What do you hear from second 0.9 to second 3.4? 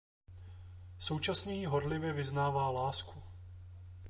Současně jí horlivě vyznává lásku.